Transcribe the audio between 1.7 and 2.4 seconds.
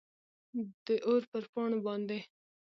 باندي،